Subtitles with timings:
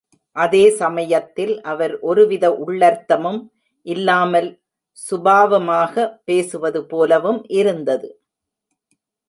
[0.35, 3.39] அதே சமயத்தில் அவர் ஒருவித உள்ளர்த்தமும்
[3.85, 4.49] இல்லாமல்
[5.11, 8.09] சுபாவமாகப் பேசுவது போலவும் இருந்தது.